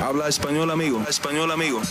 Habla 0.00 0.28
español, 0.28 0.70
amigo. 0.70 1.04
Español, 1.08 1.50
amigo. 1.50 1.82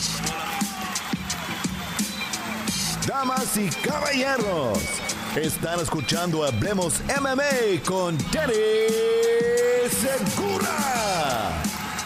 Damas 3.05 3.57
y 3.57 3.69
caballeros, 3.69 4.79
están 5.35 5.81
escuchando 5.81 6.45
Hablemos 6.45 7.01
MMA 7.19 7.83
con 7.85 8.17
Danny 8.31 8.53
Segura. 9.89 11.61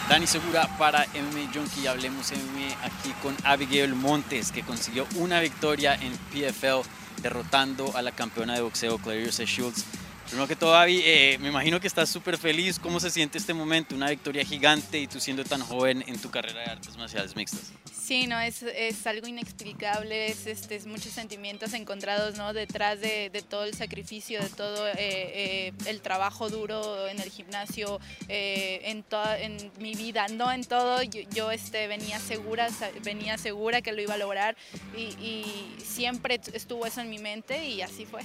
Dani 0.08 0.26
Segura 0.26 0.68
para 0.76 1.06
MMA 1.06 1.52
Junkie. 1.54 1.86
Hablemos 1.86 2.32
MMA 2.32 2.84
aquí 2.84 3.14
con 3.22 3.36
Abigail 3.44 3.94
Montes, 3.94 4.50
que 4.50 4.62
consiguió 4.62 5.06
una 5.16 5.38
victoria 5.40 5.94
en 5.94 6.12
PFL 6.32 6.82
derrotando 7.22 7.96
a 7.96 8.02
la 8.02 8.10
campeona 8.10 8.54
de 8.54 8.62
boxeo 8.62 8.98
Clarissa 8.98 9.44
Shields 9.44 9.84
Primero 10.32 10.48
que 10.48 10.56
todo, 10.56 10.74
eh, 10.86 11.36
me 11.42 11.48
imagino 11.48 11.78
que 11.78 11.86
estás 11.86 12.08
súper 12.08 12.38
feliz. 12.38 12.78
¿Cómo 12.78 13.00
se 13.00 13.10
siente 13.10 13.36
este 13.36 13.52
momento? 13.52 13.94
Una 13.94 14.08
victoria 14.08 14.42
gigante 14.46 14.98
y 14.98 15.06
tú 15.06 15.20
siendo 15.20 15.44
tan 15.44 15.60
joven 15.60 16.02
en 16.06 16.18
tu 16.18 16.30
carrera 16.30 16.60
de 16.60 16.70
artes 16.70 16.96
marciales 16.96 17.36
mixtas. 17.36 17.70
Sí, 17.92 18.26
no, 18.26 18.40
es, 18.40 18.62
es 18.62 19.06
algo 19.06 19.26
inexplicable, 19.26 20.28
es, 20.28 20.46
este, 20.46 20.76
es 20.76 20.86
muchos 20.86 21.12
sentimientos 21.12 21.74
encontrados 21.74 22.38
¿no? 22.38 22.54
detrás 22.54 22.98
de, 23.02 23.28
de 23.28 23.42
todo 23.42 23.64
el 23.64 23.74
sacrificio, 23.74 24.40
de 24.40 24.48
todo 24.48 24.88
eh, 24.88 24.94
eh, 24.96 25.72
el 25.84 26.00
trabajo 26.00 26.48
duro 26.48 27.06
en 27.08 27.20
el 27.20 27.28
gimnasio, 27.28 28.00
en, 28.26 29.02
toda, 29.02 29.38
en 29.38 29.70
mi 29.80 29.94
vida, 29.94 30.28
no 30.28 30.50
en 30.50 30.64
todo. 30.64 31.02
Yo, 31.02 31.20
yo, 31.30 31.50
este, 31.50 31.88
venía, 31.88 32.18
segura, 32.18 32.68
venía 33.04 33.36
segura 33.36 33.82
que 33.82 33.92
lo 33.92 34.00
iba 34.00 34.14
a 34.14 34.18
lograr 34.18 34.56
y, 34.96 35.02
y 35.22 35.76
siempre 35.84 36.40
estuvo 36.54 36.86
eso 36.86 37.02
en 37.02 37.10
mi 37.10 37.18
mente 37.18 37.68
y 37.68 37.82
así 37.82 38.06
fue 38.06 38.22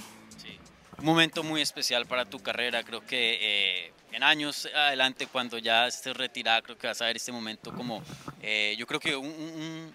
un 0.98 1.04
momento 1.04 1.42
muy 1.42 1.62
especial 1.62 2.06
para 2.06 2.24
tu 2.24 2.40
carrera. 2.40 2.82
Creo 2.82 3.04
que 3.04 3.38
eh, 3.40 3.92
en 4.12 4.22
años 4.22 4.68
adelante, 4.74 5.26
cuando 5.26 5.58
ya 5.58 5.86
estés 5.86 6.16
retirada, 6.16 6.62
creo 6.62 6.76
que 6.76 6.86
vas 6.86 7.00
a 7.00 7.06
ver 7.06 7.16
este 7.16 7.32
momento 7.32 7.72
como, 7.72 8.02
eh, 8.42 8.74
yo 8.78 8.86
creo 8.86 8.98
que 8.98 9.14
un, 9.14 9.28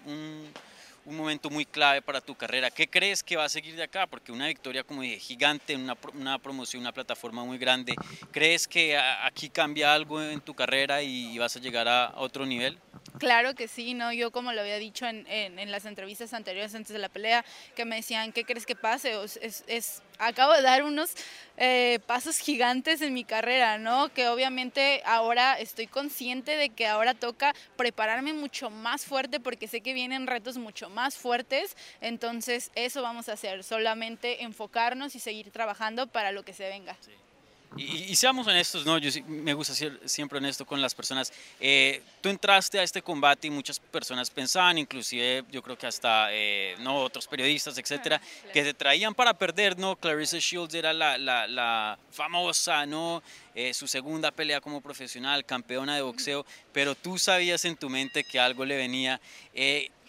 un, 0.06 0.52
un, 1.04 1.16
momento 1.16 1.50
muy 1.50 1.66
clave 1.66 2.00
para 2.00 2.20
tu 2.20 2.34
carrera. 2.34 2.70
¿Qué 2.70 2.88
crees 2.88 3.22
que 3.22 3.36
va 3.36 3.44
a 3.44 3.48
seguir 3.48 3.76
de 3.76 3.82
acá? 3.82 4.06
Porque 4.06 4.32
una 4.32 4.46
victoria, 4.46 4.82
como 4.82 5.02
gigante, 5.02 5.76
una, 5.76 5.96
una 6.14 6.38
promoción, 6.38 6.80
una 6.80 6.92
plataforma 6.92 7.44
muy 7.44 7.58
grande. 7.58 7.94
¿Crees 8.32 8.66
que 8.66 8.96
aquí 8.96 9.50
cambia 9.50 9.92
algo 9.92 10.22
en 10.22 10.40
tu 10.40 10.54
carrera 10.54 11.02
y 11.02 11.36
vas 11.38 11.54
a 11.56 11.60
llegar 11.60 11.86
a 11.86 12.14
otro 12.16 12.46
nivel? 12.46 12.78
Claro 13.24 13.54
que 13.54 13.68
sí, 13.68 13.94
¿no? 13.94 14.12
Yo 14.12 14.30
como 14.30 14.52
lo 14.52 14.60
había 14.60 14.76
dicho 14.76 15.06
en, 15.06 15.24
en, 15.28 15.70
las 15.70 15.86
entrevistas 15.86 16.34
anteriores 16.34 16.74
antes 16.74 16.92
de 16.92 16.98
la 16.98 17.08
pelea, 17.08 17.42
que 17.74 17.86
me 17.86 17.96
decían, 17.96 18.32
¿qué 18.32 18.44
crees 18.44 18.66
que 18.66 18.76
pase? 18.76 19.14
Es, 19.40 19.64
es, 19.66 20.02
acabo 20.18 20.52
de 20.52 20.60
dar 20.60 20.82
unos 20.82 21.14
eh, 21.56 22.00
pasos 22.06 22.36
gigantes 22.38 23.00
en 23.00 23.14
mi 23.14 23.24
carrera, 23.24 23.78
¿no? 23.78 24.12
Que 24.12 24.28
obviamente 24.28 25.00
ahora 25.06 25.58
estoy 25.58 25.86
consciente 25.86 26.58
de 26.58 26.68
que 26.68 26.86
ahora 26.86 27.14
toca 27.14 27.54
prepararme 27.76 28.34
mucho 28.34 28.68
más 28.68 29.06
fuerte 29.06 29.40
porque 29.40 29.68
sé 29.68 29.80
que 29.80 29.94
vienen 29.94 30.26
retos 30.26 30.58
mucho 30.58 30.90
más 30.90 31.16
fuertes, 31.16 31.78
entonces 32.02 32.72
eso 32.74 33.00
vamos 33.00 33.30
a 33.30 33.32
hacer, 33.32 33.64
solamente 33.64 34.42
enfocarnos 34.42 35.14
y 35.14 35.18
seguir 35.18 35.50
trabajando 35.50 36.08
para 36.08 36.30
lo 36.30 36.42
que 36.42 36.52
se 36.52 36.68
venga. 36.68 36.94
Y, 37.76 38.14
seamos 38.14 38.46
honestos, 38.46 38.86
¿no? 38.86 38.98
Yo 38.98 39.10
me 39.26 39.52
gusta 39.52 39.74
ser 39.74 39.98
siempre 40.04 40.38
honesto 40.38 40.64
con 40.64 40.80
las 40.80 40.94
personas. 40.94 41.32
Eh, 41.58 42.02
tú 42.20 42.28
entraste 42.28 42.78
a 42.78 42.82
este 42.82 43.02
combate 43.02 43.48
y 43.48 43.50
muchas 43.50 43.80
personas 43.80 44.30
pensaban, 44.30 44.78
inclusive 44.78 45.44
yo 45.50 45.62
creo 45.62 45.76
que 45.76 45.86
hasta 45.86 46.28
eh, 46.30 46.76
no 46.80 46.96
otros 46.96 47.26
periodistas, 47.26 47.76
etcétera, 47.76 48.20
que 48.52 48.62
te 48.62 48.74
traían 48.74 49.14
para 49.14 49.34
perder, 49.34 49.76
¿no? 49.76 49.96
Clarissa 49.96 50.38
Shields 50.38 50.74
era 50.74 50.92
la, 50.92 51.18
la, 51.18 51.48
la 51.48 51.98
famosa, 52.10 52.86
¿no? 52.86 53.22
Eh, 53.56 53.74
su 53.74 53.88
segunda 53.88 54.30
pelea 54.30 54.60
como 54.60 54.80
profesional, 54.80 55.44
campeona 55.44 55.96
de 55.96 56.02
boxeo, 56.02 56.46
pero 56.72 56.94
tú 56.94 57.18
sabías 57.18 57.64
en 57.64 57.76
tu 57.76 57.90
mente 57.90 58.22
que 58.24 58.38
algo 58.38 58.64
le 58.64 58.76
venía 58.76 59.20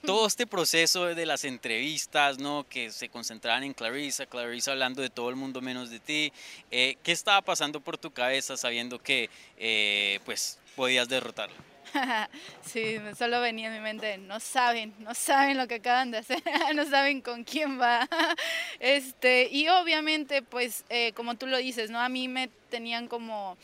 todo 0.06 0.28
este 0.28 0.46
proceso 0.46 1.06
de 1.06 1.26
las 1.26 1.44
entrevistas, 1.46 2.38
¿no? 2.38 2.66
Que 2.70 2.92
se 2.92 3.10
concentraban 3.10 3.64
en 3.64 3.74
Clarissa, 3.74 4.26
Clarissa 4.26 4.72
hablando 4.72 5.02
de 5.02 5.10
todo 5.10 5.30
el 5.30 5.36
mundo 5.36 5.62
menos 5.62 5.90
de 5.90 6.00
ti. 6.00 6.32
Eh, 6.72 6.98
¿Qué 7.04 7.12
estaba 7.12 7.42
pasando 7.42 7.80
por 7.80 7.98
tu 7.98 8.12
cabeza 8.12 8.56
sabiendo 8.56 9.00
que, 9.00 9.30
eh, 9.58 10.20
pues, 10.26 10.60
podías 10.76 11.10
derrotarlo? 11.10 11.75
sí, 12.62 12.98
solo 13.18 13.42
venía 13.42 13.68
en 13.68 13.74
mi 13.74 13.80
mente, 13.80 14.18
no 14.18 14.40
saben, 14.40 14.94
no 15.00 15.14
saben 15.14 15.58
lo 15.58 15.68
que 15.68 15.76
acaban 15.76 16.12
de 16.12 16.20
hacer, 16.20 16.42
no 16.76 16.86
saben 16.86 17.22
con 17.22 17.44
quién 17.44 17.80
va. 17.80 18.08
este, 18.80 19.48
y 19.52 19.68
obviamente, 19.70 20.42
pues, 20.42 20.86
eh, 20.90 21.12
como 21.14 21.36
tú 21.36 21.48
lo 21.48 21.58
dices, 21.58 21.90
¿no? 21.90 22.00
A 22.00 22.10
mí 22.10 22.28
me 22.28 22.50
tenían 22.70 23.08
como 23.08 23.58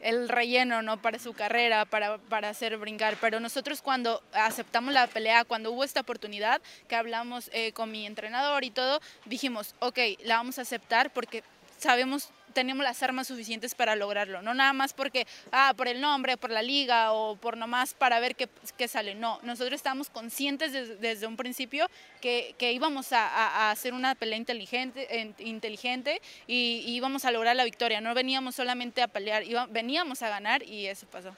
el 0.00 0.28
relleno 0.28 0.80
no 0.82 1.02
para 1.02 1.18
su 1.18 1.32
carrera, 1.32 1.84
para, 1.84 2.18
para 2.18 2.50
hacer 2.50 2.76
brincar. 2.76 3.16
Pero 3.20 3.40
nosotros 3.40 3.82
cuando 3.82 4.22
aceptamos 4.32 4.94
la 4.94 5.06
pelea, 5.06 5.44
cuando 5.44 5.72
hubo 5.72 5.84
esta 5.84 6.00
oportunidad 6.00 6.60
que 6.88 6.96
hablamos 6.96 7.50
eh, 7.52 7.72
con 7.72 7.90
mi 7.90 8.06
entrenador 8.06 8.64
y 8.64 8.70
todo, 8.70 9.00
dijimos, 9.24 9.74
ok, 9.80 9.98
la 10.22 10.36
vamos 10.36 10.58
a 10.58 10.62
aceptar 10.62 11.12
porque 11.12 11.42
sabemos 11.78 12.30
tenemos 12.52 12.84
las 12.84 13.02
armas 13.02 13.28
suficientes 13.28 13.74
para 13.74 13.96
lograrlo, 13.96 14.42
no 14.42 14.54
nada 14.54 14.72
más 14.72 14.92
porque, 14.92 15.26
ah, 15.52 15.74
por 15.76 15.88
el 15.88 16.00
nombre, 16.00 16.36
por 16.36 16.50
la 16.50 16.62
liga 16.62 17.12
o 17.12 17.36
por 17.36 17.56
nomás 17.56 17.94
para 17.94 18.20
ver 18.20 18.36
qué, 18.36 18.48
qué 18.76 18.88
sale, 18.88 19.14
no, 19.14 19.38
nosotros 19.42 19.74
estábamos 19.74 20.10
conscientes 20.10 20.72
desde 21.00 21.26
un 21.26 21.36
principio 21.36 21.88
que, 22.20 22.54
que 22.58 22.72
íbamos 22.72 23.12
a, 23.12 23.26
a, 23.26 23.70
hacer 23.70 23.94
una 23.94 24.14
pelea 24.14 24.38
inteligente, 24.38 25.34
inteligente 25.38 26.20
y, 26.46 26.84
íbamos 26.88 27.24
a 27.24 27.30
lograr 27.30 27.54
la 27.54 27.64
victoria, 27.64 28.00
no 28.00 28.14
veníamos 28.14 28.54
solamente 28.54 29.02
a 29.02 29.08
pelear, 29.08 29.44
veníamos 29.70 30.22
a 30.22 30.28
ganar 30.28 30.62
y 30.62 30.86
eso 30.86 31.06
pasó. 31.06 31.34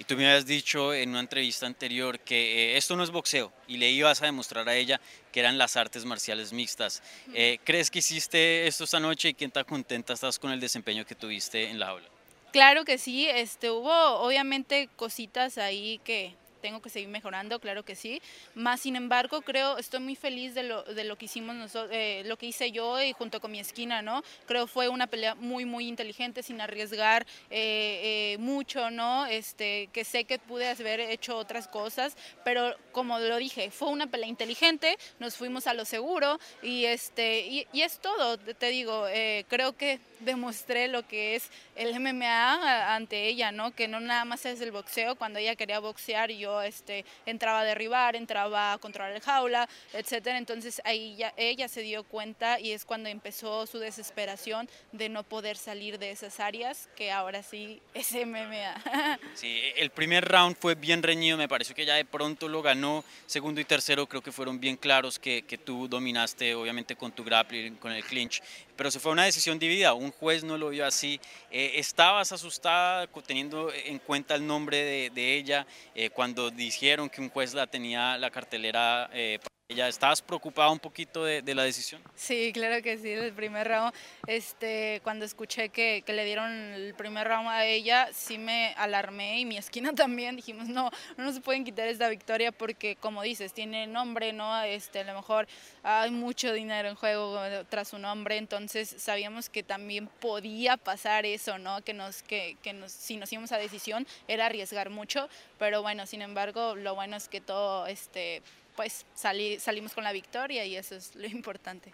Y 0.00 0.04
tú 0.04 0.16
me 0.16 0.26
habías 0.26 0.46
dicho 0.46 0.94
en 0.94 1.10
una 1.10 1.20
entrevista 1.20 1.66
anterior 1.66 2.18
que 2.20 2.72
eh, 2.72 2.76
esto 2.78 2.96
no 2.96 3.04
es 3.04 3.10
boxeo 3.10 3.52
y 3.68 3.76
le 3.76 3.90
ibas 3.90 4.22
a 4.22 4.24
demostrar 4.24 4.66
a 4.66 4.74
ella 4.74 4.98
que 5.30 5.40
eran 5.40 5.58
las 5.58 5.76
artes 5.76 6.06
marciales 6.06 6.54
mixtas. 6.54 7.02
Eh, 7.34 7.58
¿Crees 7.64 7.90
que 7.90 7.98
hiciste 7.98 8.66
esto 8.66 8.84
esta 8.84 8.98
noche 8.98 9.28
y 9.28 9.34
quién 9.34 9.50
tan 9.50 9.64
contenta 9.64 10.14
estás 10.14 10.38
con 10.38 10.52
el 10.52 10.58
desempeño 10.58 11.04
que 11.04 11.14
tuviste 11.14 11.68
en 11.68 11.78
la 11.78 11.88
jaula? 11.88 12.08
Claro 12.50 12.86
que 12.86 12.96
sí, 12.96 13.28
este, 13.28 13.70
hubo 13.70 13.92
obviamente 14.20 14.88
cositas 14.96 15.58
ahí 15.58 16.00
que, 16.02 16.32
tengo 16.60 16.80
que 16.80 16.90
seguir 16.90 17.08
mejorando, 17.08 17.58
claro 17.58 17.84
que 17.84 17.94
sí. 17.94 18.20
Más 18.54 18.80
sin 18.80 18.96
embargo, 18.96 19.42
creo, 19.42 19.78
estoy 19.78 20.00
muy 20.00 20.16
feliz 20.16 20.54
de 20.54 20.62
lo, 20.62 20.82
de 20.82 21.04
lo 21.04 21.16
que 21.16 21.26
hicimos 21.26 21.56
nosotros, 21.56 21.90
eh, 21.92 22.22
lo 22.26 22.36
que 22.36 22.46
hice 22.46 22.70
yo 22.72 23.00
y 23.02 23.12
junto 23.12 23.40
con 23.40 23.50
mi 23.50 23.60
esquina, 23.60 24.02
¿no? 24.02 24.22
Creo 24.46 24.66
fue 24.66 24.88
una 24.88 25.06
pelea 25.06 25.34
muy, 25.34 25.64
muy 25.64 25.88
inteligente, 25.88 26.42
sin 26.42 26.60
arriesgar 26.60 27.26
eh, 27.50 28.34
eh, 28.34 28.38
mucho, 28.38 28.90
¿no? 28.90 29.26
Este, 29.26 29.88
que 29.92 30.04
sé 30.04 30.24
que 30.24 30.38
pude 30.38 30.68
haber 30.68 31.00
hecho 31.00 31.36
otras 31.36 31.68
cosas, 31.68 32.16
pero 32.44 32.74
como 32.92 33.18
lo 33.18 33.36
dije, 33.36 33.70
fue 33.70 33.88
una 33.88 34.06
pelea 34.06 34.28
inteligente, 34.28 34.98
nos 35.18 35.36
fuimos 35.36 35.66
a 35.66 35.74
lo 35.74 35.84
seguro 35.84 36.38
y, 36.62 36.84
este, 36.84 37.46
y, 37.46 37.66
y 37.72 37.82
es 37.82 37.98
todo, 37.98 38.38
te 38.38 38.68
digo, 38.68 39.06
creo 39.48 39.76
que 39.76 40.00
demostré 40.20 40.88
lo 40.88 41.06
que 41.06 41.34
es 41.34 41.50
el 41.76 41.98
MMA 41.98 42.94
ante 42.94 43.26
ella, 43.26 43.52
¿no? 43.52 43.72
Que 43.72 43.88
no 43.88 44.00
nada 44.00 44.24
más 44.24 44.44
es 44.46 44.60
el 44.60 44.70
boxeo, 44.70 45.16
cuando 45.16 45.38
ella 45.38 45.56
quería 45.56 45.80
boxear 45.80 46.30
y 46.30 46.38
yo 46.38 46.49
este, 46.62 47.04
entraba 47.26 47.60
a 47.60 47.64
derribar, 47.64 48.16
entraba 48.16 48.72
a 48.72 48.78
controlar 48.78 49.12
el 49.12 49.20
jaula, 49.20 49.68
etcétera. 49.92 50.38
Entonces 50.38 50.80
ahí 50.84 51.16
ya, 51.16 51.32
ella 51.36 51.68
se 51.68 51.82
dio 51.82 52.04
cuenta 52.04 52.58
y 52.58 52.72
es 52.72 52.84
cuando 52.84 53.08
empezó 53.08 53.66
su 53.66 53.78
desesperación 53.78 54.68
de 54.92 55.08
no 55.08 55.22
poder 55.22 55.56
salir 55.56 55.98
de 55.98 56.10
esas 56.10 56.40
áreas, 56.40 56.88
que 56.96 57.12
ahora 57.12 57.42
sí 57.42 57.80
es 57.94 58.12
MMA. 58.12 59.18
Sí, 59.34 59.60
el 59.76 59.90
primer 59.90 60.24
round 60.26 60.56
fue 60.56 60.74
bien 60.74 61.02
reñido, 61.02 61.38
me 61.38 61.48
pareció 61.48 61.74
que 61.74 61.86
ya 61.86 61.94
de 61.94 62.04
pronto 62.04 62.48
lo 62.48 62.62
ganó. 62.62 63.04
Segundo 63.26 63.60
y 63.60 63.64
tercero 63.64 64.06
creo 64.06 64.22
que 64.22 64.32
fueron 64.32 64.60
bien 64.60 64.76
claros 64.76 65.18
que, 65.18 65.42
que 65.42 65.56
tú 65.56 65.88
dominaste, 65.88 66.54
obviamente 66.54 66.96
con 66.96 67.12
tu 67.12 67.24
grappling, 67.24 67.76
con 67.76 67.92
el 67.92 68.04
clinch, 68.04 68.42
pero 68.80 68.90
se 68.90 68.98
fue 68.98 69.12
una 69.12 69.24
decisión 69.24 69.58
dividida. 69.58 69.92
Un 69.92 70.10
juez 70.10 70.42
no 70.42 70.56
lo 70.56 70.70
vio 70.70 70.86
así. 70.86 71.20
Eh, 71.50 71.72
¿Estabas 71.74 72.32
asustada 72.32 73.06
teniendo 73.26 73.70
en 73.72 73.98
cuenta 73.98 74.34
el 74.34 74.46
nombre 74.46 74.78
de, 74.78 75.10
de 75.10 75.36
ella 75.36 75.66
eh, 75.94 76.08
cuando 76.08 76.39
dijeron 76.48 77.10
que 77.10 77.20
un 77.20 77.28
juez 77.28 77.52
la 77.52 77.66
tenía 77.66 78.16
la 78.16 78.30
cartelera 78.30 79.10
eh, 79.12 79.38
¿Ya 79.74 79.86
estabas 79.86 80.20
preocupada 80.20 80.68
un 80.70 80.80
poquito 80.80 81.24
de, 81.24 81.42
de, 81.42 81.54
la 81.54 81.62
decisión? 81.62 82.02
Sí, 82.16 82.50
claro 82.52 82.82
que 82.82 82.98
sí, 82.98 83.12
el 83.12 83.32
primer 83.32 83.68
round, 83.68 83.92
este, 84.26 85.00
cuando 85.04 85.24
escuché 85.24 85.68
que, 85.68 86.02
que, 86.04 86.12
le 86.12 86.24
dieron 86.24 86.50
el 86.50 86.92
primer 86.94 87.28
round 87.28 87.48
a 87.48 87.64
ella, 87.64 88.08
sí 88.12 88.36
me 88.36 88.74
alarmé 88.76 89.38
y 89.38 89.44
mi 89.44 89.56
esquina 89.56 89.92
también, 89.94 90.34
dijimos, 90.34 90.68
no, 90.68 90.90
no 91.16 91.24
nos 91.24 91.38
pueden 91.38 91.62
quitar 91.64 91.86
esta 91.86 92.08
victoria 92.08 92.50
porque, 92.50 92.96
como 92.96 93.22
dices, 93.22 93.52
tiene 93.52 93.86
nombre, 93.86 94.32
¿no? 94.32 94.60
Este, 94.64 95.00
a 95.00 95.04
lo 95.04 95.14
mejor 95.14 95.46
hay 95.84 96.10
mucho 96.10 96.52
dinero 96.52 96.88
en 96.88 96.96
juego 96.96 97.38
tras 97.68 97.88
su 97.88 97.98
nombre, 97.98 98.38
entonces 98.38 98.92
sabíamos 98.98 99.48
que 99.48 99.62
también 99.62 100.08
podía 100.08 100.78
pasar 100.78 101.26
eso, 101.26 101.58
¿no? 101.58 101.80
Que, 101.82 101.94
nos, 101.94 102.24
que, 102.24 102.56
que 102.60 102.72
nos, 102.72 102.90
si 102.90 103.16
nos 103.16 103.32
íbamos 103.32 103.52
a 103.52 103.58
decisión 103.58 104.04
era 104.26 104.46
arriesgar 104.46 104.90
mucho, 104.90 105.28
pero 105.60 105.82
bueno, 105.82 106.06
sin 106.06 106.22
embargo, 106.22 106.74
lo 106.74 106.94
bueno 106.94 107.18
es 107.18 107.28
que 107.28 107.42
todo, 107.42 107.86
este, 107.86 108.42
pues 108.76 109.04
salimos 109.14 109.92
con 109.92 110.02
la 110.02 110.10
victoria 110.10 110.64
y 110.64 110.74
eso 110.74 110.96
es 110.96 111.14
lo 111.14 111.26
importante. 111.26 111.92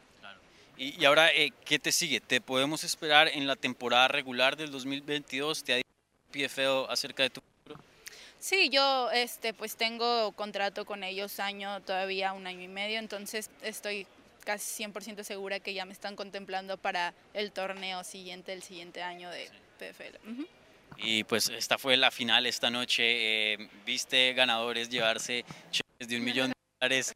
Y, 0.78 1.04
ahora, 1.04 1.32
eh, 1.32 1.52
¿qué 1.64 1.78
te 1.78 1.90
sigue? 1.90 2.20
¿Te 2.20 2.40
podemos 2.40 2.84
esperar 2.84 3.28
en 3.28 3.46
la 3.46 3.56
temporada 3.56 4.08
regular 4.08 4.56
del 4.56 4.70
2022? 4.70 5.64
¿Te 5.64 5.72
ha 5.72 5.76
dicho 5.76 5.88
PFL 6.30 6.86
acerca 6.88 7.24
de 7.24 7.30
tu 7.30 7.40
futuro? 7.40 7.82
Sí, 8.38 8.68
yo 8.68 9.10
este 9.10 9.52
pues 9.52 9.74
tengo 9.76 10.30
contrato 10.32 10.84
con 10.84 11.02
ellos 11.02 11.40
año, 11.40 11.80
todavía 11.80 12.34
un 12.34 12.46
año 12.46 12.62
y 12.62 12.68
medio, 12.68 12.98
entonces 12.98 13.50
estoy 13.62 14.06
casi 14.44 14.84
100% 14.84 15.24
segura 15.24 15.58
que 15.58 15.74
ya 15.74 15.86
me 15.86 15.92
están 15.92 16.14
contemplando 16.14 16.76
para 16.76 17.14
el 17.34 17.50
torneo 17.50 18.04
siguiente, 18.04 18.52
el 18.52 18.62
siguiente 18.62 19.02
año 19.02 19.30
de 19.30 19.50
PFL. 19.78 20.30
Ujú. 20.30 20.46
Y 20.98 21.24
pues 21.24 21.48
esta 21.48 21.78
fue 21.78 21.96
la 21.96 22.10
final 22.10 22.46
esta 22.46 22.70
noche. 22.70 23.54
eh, 23.54 23.68
viste 23.84 24.32
ganadores 24.32 24.88
llevarse 24.88 25.44
cheques 25.70 26.08
de 26.08 26.16
un 26.16 26.24
millón 26.24 26.48
de 26.48 26.54
dólares. 26.80 27.12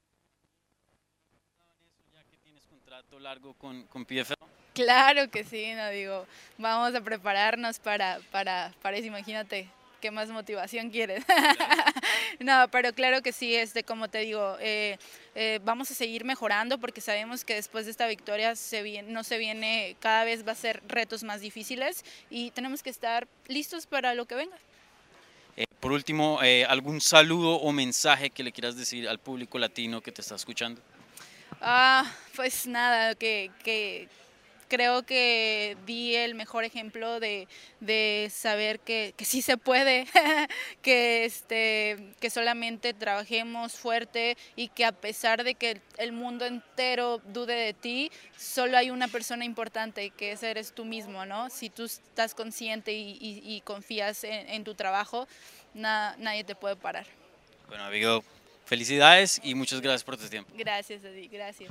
Tienes 2.42 2.66
contrato 2.66 3.18
largo 3.18 3.54
con. 3.54 3.86
Claro 4.74 5.30
que 5.30 5.44
sí, 5.44 5.74
no 5.74 5.90
digo, 5.90 6.26
vamos 6.56 6.94
a 6.94 7.00
prepararnos 7.00 7.78
para, 7.80 8.20
para, 8.30 8.72
para 8.80 8.96
eso, 8.96 9.06
imagínate, 9.08 9.68
¿qué 10.00 10.10
más 10.10 10.28
motivación 10.28 10.90
quieres? 10.90 11.24
no, 12.40 12.68
pero 12.70 12.92
claro 12.92 13.22
que 13.22 13.32
sí, 13.32 13.54
este, 13.54 13.84
como 13.84 14.08
te 14.08 14.18
digo, 14.18 14.56
eh, 14.60 14.98
eh, 15.34 15.60
vamos 15.64 15.90
a 15.90 15.94
seguir 15.94 16.24
mejorando 16.24 16.78
porque 16.78 17.00
sabemos 17.00 17.44
que 17.44 17.54
después 17.54 17.84
de 17.84 17.92
esta 17.92 18.06
victoria 18.06 18.56
se 18.56 18.82
viene, 18.82 19.12
no 19.12 19.22
se 19.22 19.38
viene, 19.38 19.96
cada 20.00 20.24
vez 20.24 20.46
va 20.46 20.52
a 20.52 20.56
ser 20.56 20.82
retos 20.88 21.22
más 21.22 21.40
difíciles 21.40 22.04
y 22.30 22.50
tenemos 22.50 22.82
que 22.82 22.90
estar 22.90 23.28
listos 23.46 23.86
para 23.86 24.14
lo 24.14 24.26
que 24.26 24.34
venga. 24.34 24.56
Eh, 25.56 25.64
por 25.78 25.92
último, 25.92 26.40
eh, 26.42 26.64
¿algún 26.64 27.00
saludo 27.00 27.56
o 27.56 27.72
mensaje 27.72 28.30
que 28.30 28.42
le 28.42 28.52
quieras 28.52 28.76
decir 28.76 29.08
al 29.08 29.18
público 29.18 29.58
latino 29.58 30.00
que 30.00 30.12
te 30.12 30.22
está 30.22 30.34
escuchando? 30.34 30.80
Ah, 31.60 32.10
pues 32.34 32.66
nada, 32.66 33.14
que, 33.14 33.50
que 33.62 34.08
creo 34.70 35.02
que 35.02 35.76
di 35.84 36.14
el 36.14 36.34
mejor 36.34 36.64
ejemplo 36.64 37.20
de, 37.20 37.46
de 37.80 38.30
saber 38.32 38.80
que, 38.80 39.12
que 39.16 39.26
sí 39.26 39.42
se 39.42 39.58
puede, 39.58 40.06
que, 40.82 41.26
este, 41.26 42.14
que 42.20 42.30
solamente 42.30 42.94
trabajemos 42.94 43.72
fuerte 43.74 44.38
y 44.56 44.68
que 44.68 44.86
a 44.86 44.92
pesar 44.92 45.44
de 45.44 45.54
que 45.56 45.82
el 45.98 46.12
mundo 46.12 46.46
entero 46.46 47.20
dude 47.26 47.54
de 47.54 47.74
ti, 47.74 48.10
solo 48.38 48.78
hay 48.78 48.90
una 48.90 49.08
persona 49.08 49.44
importante 49.44 50.10
que 50.10 50.32
ese 50.32 50.50
eres 50.50 50.72
tú 50.72 50.84
mismo, 50.86 51.26
¿no? 51.26 51.50
Si 51.50 51.68
tú 51.68 51.84
estás 51.84 52.34
consciente 52.34 52.92
y, 52.92 53.18
y- 53.20 53.42
y 53.56 53.60
confías 53.62 54.24
en, 54.24 54.48
en 54.48 54.64
tu 54.64 54.74
trabajo, 54.74 55.26
na- 55.74 56.14
nadie 56.18 56.44
te 56.44 56.54
puede 56.54 56.76
parar. 56.76 57.06
Bueno, 57.68 57.84
amigo, 57.84 58.22
felicidades 58.64 59.40
y 59.42 59.54
muchas 59.54 59.80
gracias 59.80 60.04
por 60.04 60.16
tu 60.16 60.28
tiempo. 60.28 60.50
Gracias, 60.56 61.04
Adi, 61.04 61.26
gracias. 61.28 61.70